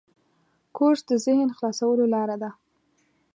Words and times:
کورس 0.75 1.01
د 1.09 1.11
ذهن 1.25 1.49
خلاصولو 1.57 2.05
لاره 2.13 2.35
ده. 2.41 2.49